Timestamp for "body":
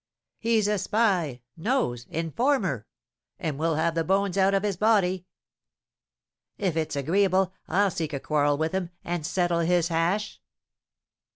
4.75-5.27